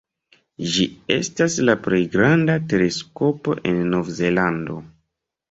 Ĝi 0.75 0.85
estas 1.15 1.57
la 1.69 1.75
plej 1.89 1.99
granda 2.15 2.57
teleskopo 2.73 3.57
en 3.75 3.79
Nov-Zelando. 3.93 4.81